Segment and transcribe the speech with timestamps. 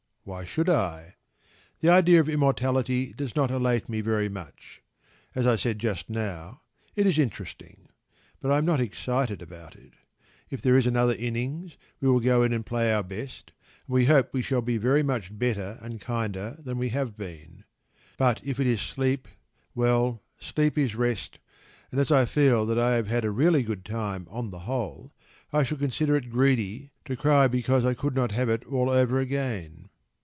[0.23, 1.15] Why should I?
[1.79, 4.83] The idea of immortality does not elate me very much.
[5.33, 6.61] As I said just now,
[6.95, 7.89] it is interesting.
[8.39, 9.93] But I am not excited about it.
[10.51, 13.51] If there is another innings, we will go in and play our best;
[13.87, 17.63] and we hope we shall be very much better and kinder than we have been.
[18.19, 19.27] But if it is sleep:
[19.73, 21.39] well, sleep is rest,
[21.89, 25.13] and as I feel that I have had a really good time, on the whole,
[25.51, 29.19] I should consider it greedy to cry because I could not have it all over
[29.19, 29.87] again.